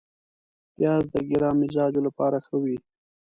پیاز 0.75 1.03
د 1.13 1.15
ګرم 1.29 1.55
مزاجو 1.61 2.01
لپاره 2.07 2.37
ښه 2.45 2.55
وي 2.63 2.77